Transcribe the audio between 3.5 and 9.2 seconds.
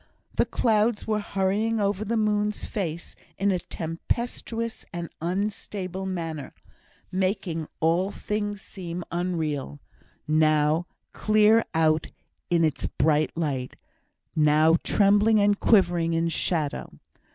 a tempestuous and unstable manner, making all things seem